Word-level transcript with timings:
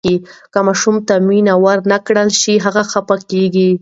که 0.53 0.59
ماشوم 0.67 0.95
ته 1.07 1.15
مینه 1.27 1.53
ورنکړل 1.65 2.29
شي، 2.41 2.53
هغه 2.65 2.83
خفه 2.91 3.15
کیږي. 3.31 3.69